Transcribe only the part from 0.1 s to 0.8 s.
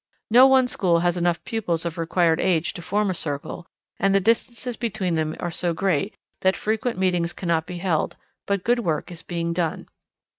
No one